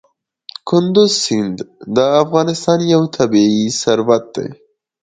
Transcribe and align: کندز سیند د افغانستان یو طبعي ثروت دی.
کندز 0.69 1.11
سیند 1.23 1.57
د 1.95 1.97
افغانستان 2.23 2.79
یو 2.93 3.03
طبعي 3.15 3.61
ثروت 3.81 4.23
دی. 4.35 4.47